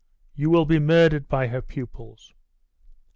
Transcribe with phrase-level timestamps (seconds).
[0.33, 2.33] 'You will be murdered by her pupils.